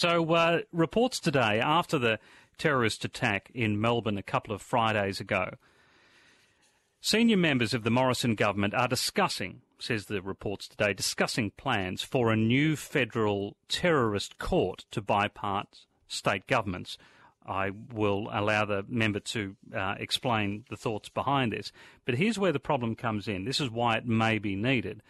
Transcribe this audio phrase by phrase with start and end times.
[0.00, 2.20] So, uh, reports today after the
[2.56, 5.56] terrorist attack in Melbourne a couple of Fridays ago,
[7.02, 12.32] senior members of the Morrison government are discussing, says the reports today, discussing plans for
[12.32, 16.96] a new federal terrorist court to bypass state governments.
[17.46, 21.72] I will allow the member to uh, explain the thoughts behind this.
[22.06, 23.44] But here's where the problem comes in.
[23.44, 25.02] This is why it may be needed.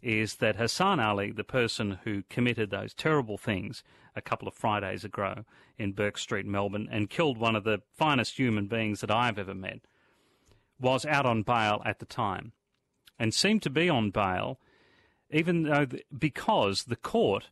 [0.00, 3.82] Is that Hassan Ali, the person who committed those terrible things
[4.14, 5.44] a couple of Fridays ago
[5.76, 9.54] in Bourke Street, Melbourne, and killed one of the finest human beings that I've ever
[9.54, 9.80] met,
[10.80, 12.52] was out on bail at the time
[13.18, 14.58] and seemed to be on bail
[15.30, 17.50] even though the, because the court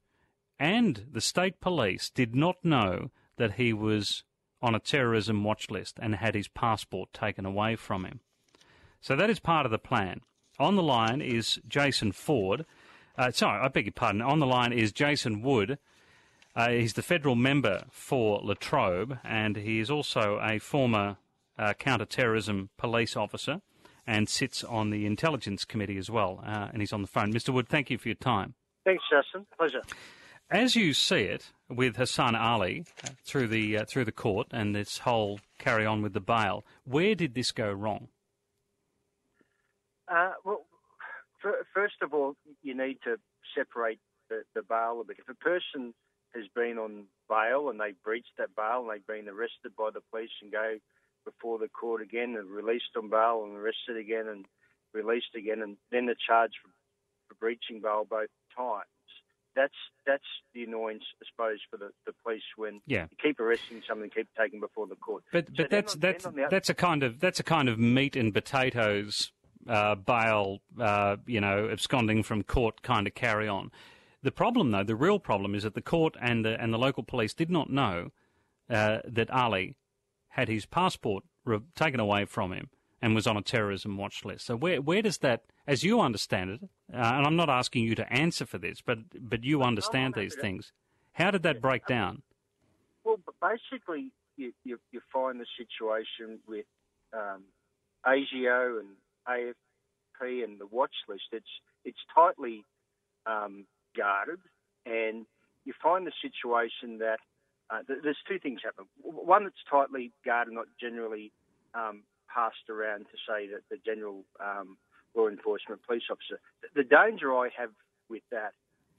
[0.59, 4.25] and the state police did not know that he was
[4.63, 8.21] on a terrorism watch list and had his passport taken away from him.
[9.01, 10.23] So that is part of the plan.
[10.59, 12.65] On the line is Jason Ford.
[13.19, 14.23] Uh, sorry, I beg your pardon.
[14.23, 15.79] On the line is Jason Wood.
[16.55, 21.19] Uh, he's the federal member for La Trobe, and he is also a former
[21.59, 23.61] uh, counter-terrorism police officer
[24.07, 26.43] and sits on the intelligence committee as well.
[26.47, 27.33] Uh, and he's on the phone.
[27.33, 27.53] Mr.
[27.53, 28.55] Wood, thank you for your time.
[28.85, 29.47] Thanks, Justin.
[29.59, 29.83] Pleasure.
[30.51, 34.77] As you see it with Hassan Ali uh, through the uh, through the court and
[34.77, 38.09] this whole carry on with the bail, where did this go wrong?
[40.09, 40.67] Uh, well,
[41.75, 43.17] first of all, you need to
[43.57, 45.19] separate the, the bail a bit.
[45.19, 45.95] If a person
[46.35, 50.01] has been on bail and they've breached that bail and they've been arrested by the
[50.11, 50.77] police and go
[51.25, 54.47] before the court again and released on bail and arrested again and
[54.93, 56.71] released again and then they're charged for,
[57.29, 58.87] for breaching bail both times
[59.57, 59.75] that's
[60.07, 60.23] that's
[60.55, 63.07] the annoyance, I suppose, for the, the police when yeah.
[63.11, 65.25] you keep arresting someone, keep taking before the court.
[65.33, 68.33] But but so that's that's that's a kind of that's a kind of meat and
[68.33, 69.33] potatoes
[69.69, 73.71] uh, bail, uh, you know, absconding from court kind of carry on.
[74.23, 77.03] The problem, though, the real problem is that the court and the and the local
[77.03, 78.11] police did not know
[78.69, 79.77] uh, that Ali
[80.29, 84.47] had his passport re- taken away from him and was on a terrorism watch list.
[84.47, 86.61] So where where does that as you understand it,
[86.93, 90.35] uh, and I'm not asking you to answer for this, but but you understand these
[90.35, 90.73] things.
[91.13, 92.23] How did that break down?
[93.05, 96.67] Well, basically, you, you, you find the situation with
[97.13, 97.45] um,
[98.05, 98.89] ASIO and
[99.29, 101.25] AFP and the watch list.
[101.33, 101.47] It's
[101.85, 102.65] it's tightly
[103.27, 103.67] um,
[103.97, 104.41] guarded,
[104.85, 105.27] and
[105.65, 107.19] you find the situation that
[107.71, 108.87] uh, th- there's two things happen.
[109.03, 111.33] One, that's tightly guarded, not generally
[111.75, 114.77] um, passed around to say that the general um,
[115.17, 116.41] law enforcement police officer.
[116.75, 117.71] The danger I have
[118.09, 118.53] with that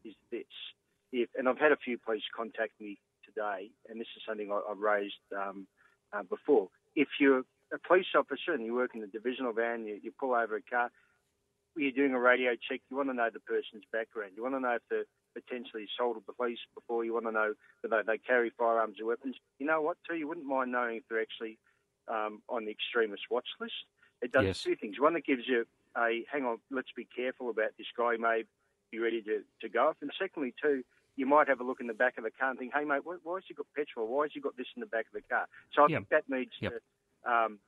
[0.04, 0.44] is this.
[1.12, 4.60] If, and I've had a few police contact me today, and this is something I,
[4.68, 5.68] have raised um,
[6.12, 6.68] uh, before.
[6.96, 7.44] If you're
[7.74, 10.62] a police officer and you work in the divisional van, you, you pull over a
[10.62, 10.90] car,
[11.76, 14.32] you're doing a radio check, you want to know the person's background.
[14.36, 15.06] You want to know if they're
[15.36, 17.06] potentially assaulted the police before.
[17.06, 19.36] You want to know whether they carry firearms or weapons.
[19.60, 20.16] You know what, too?
[20.16, 21.60] You wouldn't mind knowing if they're actually
[22.08, 23.74] um, on the extremist watch list.
[24.22, 24.64] It does yes.
[24.64, 25.00] two things.
[25.00, 28.14] One, it gives you a hang on, let's be careful about this guy.
[28.14, 28.44] He may
[28.92, 29.98] be ready to, to go off.
[30.02, 30.84] And secondly, too,
[31.16, 33.02] you might have a look in the back of the car and think, hey, mate,
[33.04, 34.08] why, why has he got petrol?
[34.08, 35.46] Why has he got this in the back of the car?
[35.74, 36.00] So I yep.
[36.00, 36.74] think that needs yep.
[36.74, 36.80] to
[37.28, 37.60] um,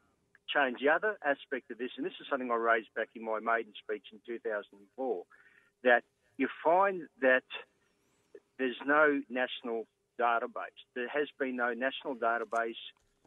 [0.47, 0.77] change.
[0.81, 3.73] The other aspect of this, and this is something I raised back in my maiden
[3.83, 5.23] speech in 2004,
[5.83, 6.03] that
[6.37, 7.43] you find that
[8.57, 9.85] there's no national
[10.19, 10.79] database.
[10.95, 12.81] There has been no national database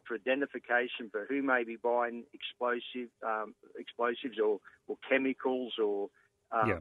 [0.07, 6.09] for identification for who may be buying explosive um, explosives or, or chemicals or
[6.51, 6.79] um, yeah.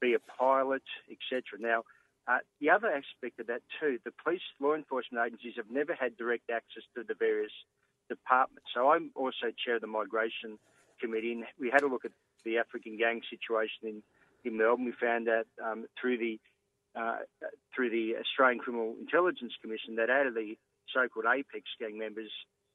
[0.00, 1.60] be a pilot, etc.
[1.60, 1.84] Now,
[2.26, 6.16] uh, the other aspect of that too, the police law enforcement agencies have never had
[6.16, 7.52] direct access to the various
[8.08, 8.68] departments.
[8.74, 10.58] So I'm also chair of the migration
[11.00, 12.12] committee, and we had a look at
[12.44, 14.02] the African gang situation in,
[14.44, 14.84] in Melbourne.
[14.84, 16.40] We found that um, through the
[16.94, 17.26] uh,
[17.74, 20.54] through the Australian Criminal Intelligence Commission that out of the
[20.94, 22.30] so-called Apex gang members,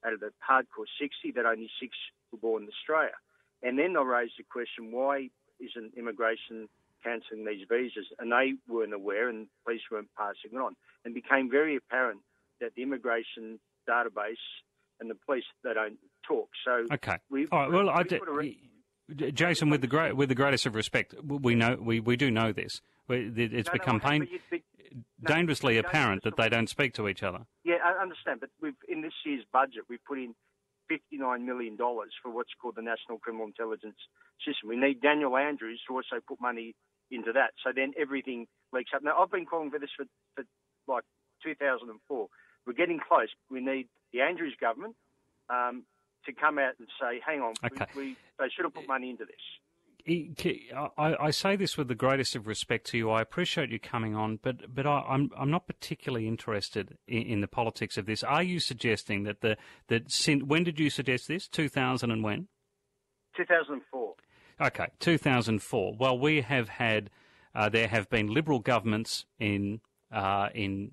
[0.06, 1.96] out of the hardcore 60, that only six
[2.32, 3.16] were born in Australia.
[3.64, 5.30] And then I raised the question, why
[5.60, 6.68] isn't immigration
[7.04, 8.08] cancelling these visas?
[8.20, 10.76] And they weren't aware and police weren't passing it on.
[11.06, 12.20] And became very apparent
[12.60, 14.44] that the immigration database
[15.00, 15.98] and the police, they don't
[16.28, 16.50] talk.
[16.66, 17.18] So okay.
[17.52, 17.72] All right.
[17.72, 18.04] Well, I
[19.34, 22.52] Jason, with the great, with the greatest of respect, we know we, we do know
[22.52, 22.82] this.
[23.10, 24.64] It's no, become no, pain, be,
[25.26, 27.40] dangerously no, apparent that they don't speak to each other.
[27.64, 30.36] Yeah, I understand, but we've in this year's budget we've put in
[30.92, 33.98] $59 million for what's called the National Criminal Intelligence
[34.46, 34.70] System.
[34.70, 36.76] We need Daniel Andrews to also put money
[37.12, 37.52] into that.
[37.64, 39.04] So then everything leaks up.
[39.04, 40.06] Now, I've been calling for this for,
[40.36, 40.44] for
[40.88, 41.04] like
[41.44, 42.28] 2004.
[42.66, 43.30] We're getting close.
[43.50, 44.96] We need the Andrews government
[45.50, 45.84] um,
[46.26, 47.86] to come out and say, hang on, okay.
[47.96, 49.36] we, we, they should have put money into this.
[50.98, 53.12] I, I, say this with the greatest of respect to you.
[53.12, 57.24] I appreciate you coming on, but but I, am I'm, I'm not particularly interested in,
[57.24, 58.24] in, the politics of this.
[58.24, 59.58] Are you suggesting that the
[59.88, 61.48] that since when did you suggest this?
[61.48, 62.48] Two thousand and when?
[63.36, 64.14] Two thousand four.
[64.60, 65.94] Okay, two thousand four.
[66.00, 67.12] Well, we have had
[67.54, 69.82] uh, there have been Liberal governments in
[70.12, 70.92] uh, in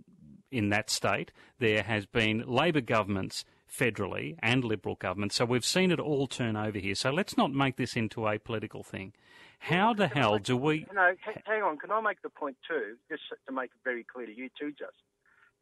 [0.57, 1.33] in that state.
[1.59, 5.37] There has been Labor governments federally and Liberal governments.
[5.37, 6.95] So we've seen it all turn over here.
[6.95, 9.13] So let's not make this into a political thing.
[9.59, 10.87] How the hell do we?
[10.95, 11.13] No,
[11.45, 11.79] hang on.
[11.79, 14.71] Can I make the point too, just to make it very clear to you too,
[14.71, 15.07] Justin,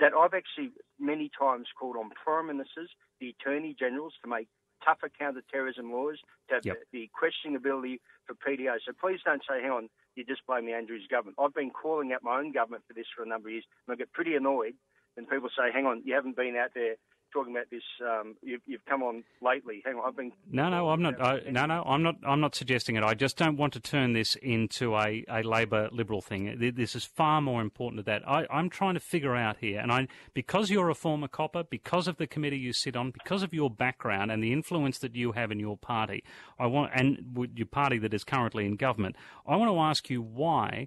[0.00, 2.90] that I've actually many times called on prime ministers,
[3.20, 4.48] the attorney generals, to make
[4.84, 6.18] tougher counter-terrorism laws,
[6.48, 6.76] to have yep.
[6.92, 8.76] the, the questioning ability for PDO.
[8.84, 11.36] So please don't say, hang on, you just blame the Andrews government.
[11.38, 13.94] I've been calling out my own government for this for a number of years, and
[13.94, 14.74] I get pretty annoyed
[15.14, 16.96] when people say, hang on, you haven't been out there
[17.34, 17.82] talking about this.
[18.00, 19.82] Um, you've, you've, come on lately.
[19.84, 20.32] Hang on, I've been.
[20.50, 21.20] No, no, I'm not.
[21.20, 22.16] I, no, no, I'm not.
[22.26, 23.02] I'm not suggesting it.
[23.02, 26.72] I just don't want to turn this into a, a Labor Liberal thing.
[26.74, 28.28] This is far more important than that.
[28.28, 32.08] I, I'm trying to figure out here, and I because you're a former copper, because
[32.08, 35.32] of the committee you sit on, because of your background and the influence that you
[35.32, 36.22] have in your party,
[36.58, 39.16] I want and your party that is currently in government.
[39.46, 40.86] I want to ask you why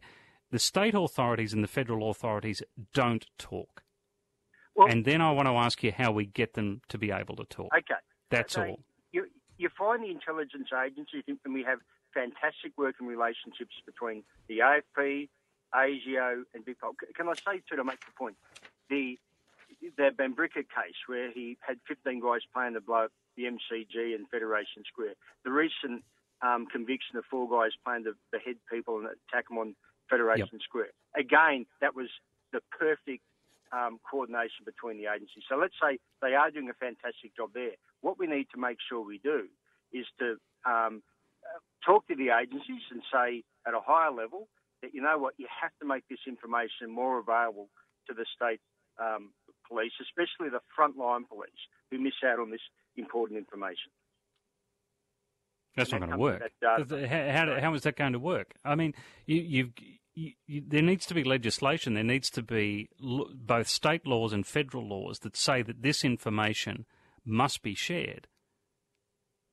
[0.49, 2.63] the state authorities and the federal authorities
[2.93, 3.83] don't talk.
[4.77, 7.35] Well, and then I want to ask you how we get them to be able
[7.37, 7.69] to talk.
[7.75, 7.99] Okay.
[8.29, 8.79] That's all.
[9.11, 9.25] You,
[9.57, 11.79] you find the intelligence agencies, and we have
[12.13, 15.29] fantastic working relationships between the AFP,
[15.73, 16.93] ASIO, and VicPol.
[17.15, 18.35] Can I say, too, to make the point,
[18.89, 19.17] the
[19.97, 24.27] the Benbrika case where he had 15 guys planning to blow up the MCG and
[24.29, 25.13] Federation Square,
[25.43, 26.03] the recent
[26.41, 29.75] um, conviction of four guys planning to behead people and attack them on
[30.09, 30.61] Federation yep.
[30.61, 30.91] Square.
[31.15, 32.07] Again, that was
[32.53, 33.23] the perfect
[33.71, 35.43] um, coordination between the agencies.
[35.49, 37.75] So let's say they are doing a fantastic job there.
[38.01, 39.47] What we need to make sure we do
[39.91, 40.35] is to
[40.65, 41.01] um,
[41.85, 44.47] talk to the agencies and say at a higher level
[44.81, 47.69] that you know what you have to make this information more available
[48.07, 48.61] to the state
[48.99, 49.31] um,
[49.67, 51.61] police, especially the frontline police
[51.91, 52.61] who miss out on this
[52.95, 53.91] important information.
[55.75, 56.41] That's not going to work.
[56.63, 58.55] How, how, how is that going to work?
[58.65, 58.95] I mean,
[59.27, 59.71] you, you've
[60.17, 61.93] you, you, there needs to be legislation.
[61.93, 66.87] There needs to be both state laws and federal laws that say that this information
[67.23, 68.27] must be shared.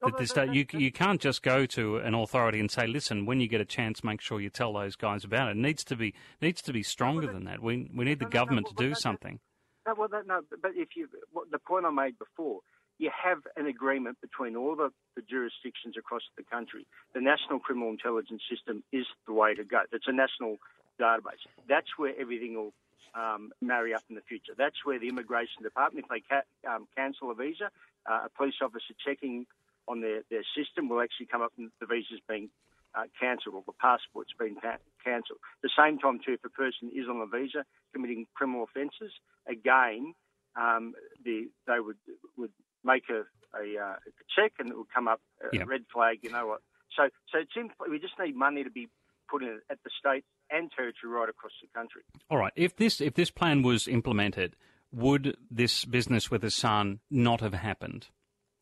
[0.02, 3.48] That this, you, you can't just go to an authority and say, "Listen, when you
[3.48, 6.14] get a chance, make sure you tell those guys about it." It needs to be
[6.42, 7.62] needs to be stronger than that.
[7.62, 9.40] We we need the government to do something.
[9.86, 11.08] No, well, no, but if you
[11.50, 12.60] the point I made before,
[12.98, 16.86] you have an agreement between all the, the, jurisdictions across the country.
[17.14, 19.82] The National Criminal Intelligence System is the way to go.
[19.92, 20.58] It's a national
[21.00, 21.42] database.
[21.68, 22.72] That's where everything will
[23.14, 24.52] um, marry up in the future.
[24.56, 27.70] That's where the Immigration Department, if they ca- um, cancel a visa,
[28.08, 29.46] uh, a police officer checking
[29.88, 32.48] on their, their system will actually come up and the visa's being
[32.94, 35.38] uh, cancelled or the passport's been ca- cancelled.
[35.62, 39.12] The same time, too, if a person is on a visa committing criminal offences,
[39.48, 40.14] again,
[40.56, 40.94] um,
[41.24, 41.96] the, they would
[42.36, 42.52] would
[42.84, 43.22] make a,
[43.56, 45.68] a, uh, a check and it will come up a yep.
[45.68, 46.18] red flag.
[46.22, 46.60] You know what?
[46.96, 48.88] So so it's in, we just need money to be
[49.30, 52.02] put in at the state and territory right across the country.
[52.30, 52.52] All right.
[52.56, 54.56] If this if this plan was implemented,
[54.92, 58.08] would this business with Hassan not have happened?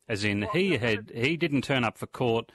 [0.07, 2.51] As in, well, he had he didn't turn up for court.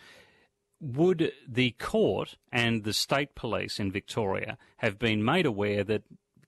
[0.80, 6.02] Would the court and the state police in Victoria have been made aware that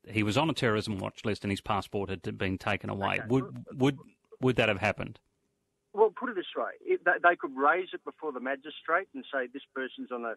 [0.07, 3.19] he was on a terrorism watch list and his passport had been taken away?
[3.19, 3.27] Okay.
[3.29, 3.99] Would would
[4.41, 5.19] would that have happened?
[5.93, 6.73] Well, put it this way:
[7.05, 10.35] they could raise it before the magistrate and say this person's on a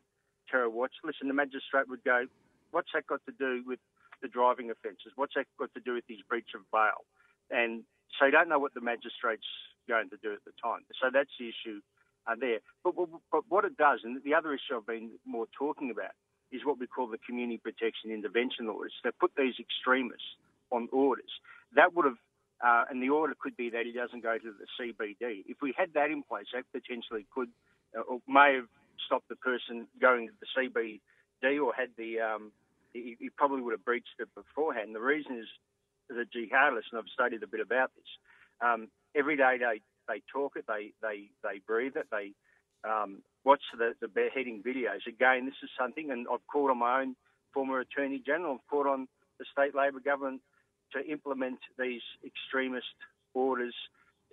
[0.50, 2.26] terror watch list, and the magistrate would go,
[2.72, 3.80] "What's that got to do with
[4.22, 5.14] the driving offences?
[5.16, 7.06] What's that got to do with his breach of bail?"
[7.52, 7.84] And
[8.18, 9.48] so you don't know what the magistrate's
[9.88, 10.82] going to do at the time.
[11.02, 11.82] So that's the issue
[12.28, 12.60] uh, there.
[12.84, 16.12] But, but, but what it does, and the other issue I've been more talking about,
[16.52, 18.94] is what we call the community protection intervention orders.
[19.04, 20.38] They put these extremists
[20.72, 21.30] on orders.
[21.76, 22.22] That would have
[22.64, 25.44] uh, and the order could be that he doesn't go to the CBD.
[25.48, 27.50] If we had that in place, that potentially could
[27.98, 28.70] uh, or may have
[29.06, 32.52] stopped the person going to the CBD or had the um,
[32.94, 34.96] he, he, probably would have breached it beforehand.
[34.96, 35.48] The reason is
[36.08, 38.06] the jihadists, and I've studied a bit about this.
[38.62, 42.32] Um, every day they, they talk it, they they they breathe it, they
[42.88, 45.06] um, watch the, the beheading videos.
[45.08, 47.16] Again, this is something, and I've called on my own
[47.54, 50.42] former Attorney General, I've called on the state Labor government
[50.94, 52.96] to implement these extremist
[53.34, 53.76] orders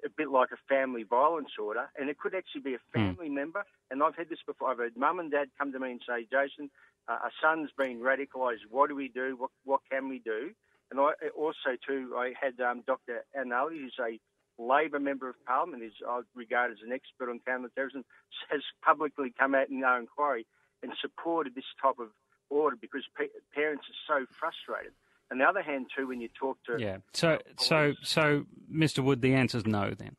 [0.05, 3.14] a bit like a family violence order, and it could actually be a hmm.
[3.14, 3.35] family mm.
[3.35, 3.64] member.
[3.90, 4.71] And I've had this before.
[4.71, 6.71] I've had mum and dad come to me and say, Jason,
[7.09, 8.69] uh, our son's been radicalised.
[8.71, 9.37] What do we do?
[9.37, 10.52] What, what can we do?
[10.90, 13.25] And I also, too, I had um, Dr.
[13.35, 14.19] Anne Aly, who's a
[14.61, 18.05] Labor member of Parliament, is I regard as an expert on counter-terrorism,
[18.50, 20.47] has publicly come out in our inquiry
[20.83, 22.09] and supported this type of
[22.49, 23.05] order because
[23.55, 24.93] parents are so frustrated.
[25.32, 29.02] On the other hand, too, when you talk to yeah, so so so, Mr.
[29.02, 29.94] Wood, the answer is no.
[29.96, 30.16] Then,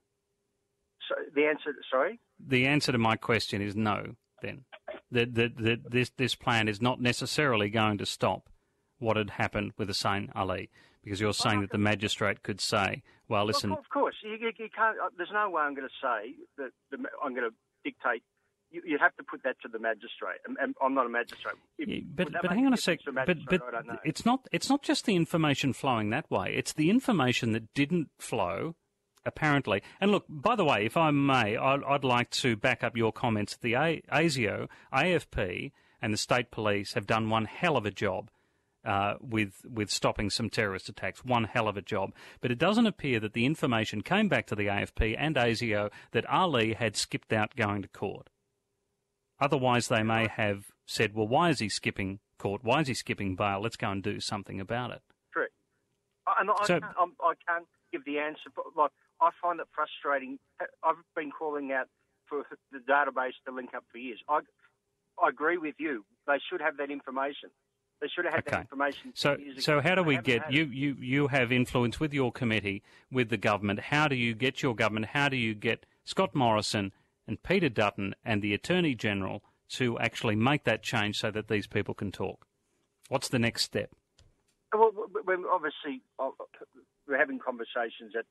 [1.08, 4.16] so the answer, sorry, the answer to my question is no.
[4.42, 4.64] Then,
[5.12, 8.50] that that that this this plan is not necessarily going to stop
[9.00, 10.70] what had happened with Hussein Ali,
[11.04, 14.52] because you're saying that the magistrate could say, "Well, listen." Well, of course, you, you,
[14.58, 14.98] you can't.
[14.98, 18.24] Uh, there's no way I'm going to say that the, I'm going to dictate
[18.72, 20.40] you, you have to put that to the magistrate.
[20.48, 21.56] And, and I'm not a magistrate.
[21.78, 23.00] If, yeah, but but hang on a sec.
[23.06, 23.62] But but
[24.04, 26.54] it's not it's not just the information flowing that way.
[26.56, 28.76] It's the information that didn't flow.
[29.24, 30.26] Apparently, and look.
[30.28, 33.56] By the way, if I may, I'd, I'd like to back up your comments.
[33.56, 38.32] The a- ASIO, AFP, and the state police have done one hell of a job
[38.84, 41.24] uh, with with stopping some terrorist attacks.
[41.24, 42.14] One hell of a job.
[42.42, 46.28] But it doesn't appear that the information came back to the AFP and ASIO that
[46.28, 48.30] Ali had skipped out going to court.
[49.42, 52.64] Otherwise, they may have said, well, why is he skipping court?
[52.64, 53.60] Why is he skipping bail?
[53.62, 55.02] Let's go and do something about it.
[55.34, 55.54] Correct.
[56.40, 60.40] And I, so, can't, I can't give the answer, but like, I find it frustrating.
[60.84, 61.88] I've been calling out
[62.28, 64.20] for the database to link up for years.
[64.30, 64.40] I,
[65.22, 66.06] I agree with you.
[66.28, 67.50] They should have that information.
[68.02, 68.52] They should have had okay.
[68.52, 69.12] that information.
[69.14, 70.96] So, so how do we get you, you?
[71.00, 72.82] You have influence with your committee,
[73.12, 73.80] with the government.
[73.80, 75.08] How do you get your government?
[75.08, 76.94] How do you get Scott Morrison
[77.28, 81.68] and Peter Dutton and the Attorney General to actually make that change so that these
[81.68, 82.46] people can talk?
[83.10, 83.92] What's the next step?
[84.74, 84.92] Well,
[85.52, 86.30] obviously, uh,
[87.08, 88.26] we're having conversations at,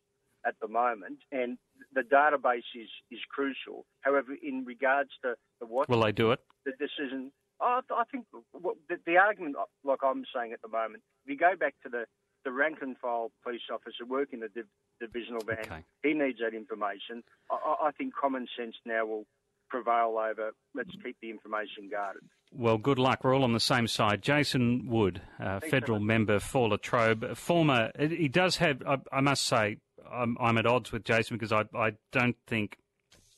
[0.46, 1.58] at the moment, and
[1.92, 3.84] the database is, is crucial.
[4.00, 6.40] However, in regards to the what will they do it?
[6.64, 7.32] The decision.
[7.60, 11.74] I think the, the argument, like I'm saying at the moment, if you go back
[11.82, 12.06] to the
[12.44, 14.66] the rank and file police officer working the div-
[15.00, 15.84] divisional van, okay.
[16.02, 17.22] he needs that information.
[17.50, 19.26] I, I think common sense now will
[19.70, 22.22] prevail over let's keep the information guarded.
[22.52, 23.22] Well, good luck.
[23.22, 24.22] We're all on the same side.
[24.22, 27.92] Jason Wood, uh, federal so member for La Trobe, former.
[27.98, 28.82] He does have.
[28.86, 29.78] I, I must say,
[30.12, 32.76] I'm, I'm, at odds with Jason because I, I don't think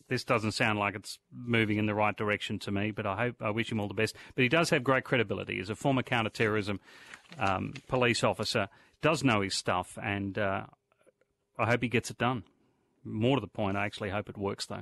[0.09, 2.91] this doesn't sound like it's moving in the right direction to me.
[2.91, 4.17] But I hope I wish him all the best.
[4.35, 6.81] But he does have great credibility as a former counter-terrorism
[7.39, 8.69] um, police officer
[9.03, 10.65] does know his stuff, and uh,
[11.59, 12.45] I hope he gets it done.
[13.05, 14.81] More to the point, I actually hope it works, though.